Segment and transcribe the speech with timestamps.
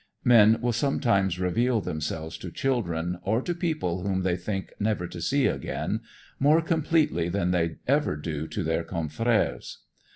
[0.23, 5.21] Men will sometimes reveal themselves to children, or to people whom they think never to
[5.21, 5.99] see again,
[6.39, 9.77] more completely than they ever do to their confreres.